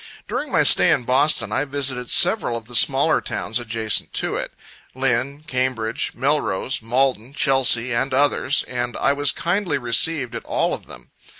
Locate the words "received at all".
9.77-10.73